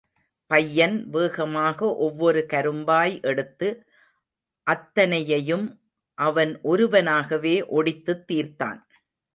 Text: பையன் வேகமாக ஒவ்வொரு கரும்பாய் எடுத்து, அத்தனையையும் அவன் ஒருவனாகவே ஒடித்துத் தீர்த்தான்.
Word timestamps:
பையன் 0.47 1.09
வேகமாக 1.09 1.95
ஒவ்வொரு 1.95 2.45
கரும்பாய் 2.45 3.19
எடுத்து, 3.21 3.85
அத்தனையையும் 4.67 5.67
அவன் 6.17 6.59
ஒருவனாகவே 6.63 7.55
ஒடித்துத் 7.69 8.25
தீர்த்தான். 8.31 8.81